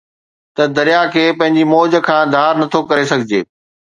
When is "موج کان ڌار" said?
1.73-2.53